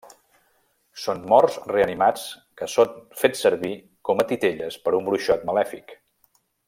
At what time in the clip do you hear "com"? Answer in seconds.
4.09-4.25